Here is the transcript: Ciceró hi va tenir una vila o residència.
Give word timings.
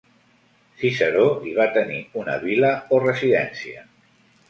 Ciceró 0.83 1.27
hi 1.49 1.53
va 1.59 1.69
tenir 1.77 2.01
una 2.25 2.41
vila 2.49 2.75
o 2.99 3.03
residència. 3.07 3.89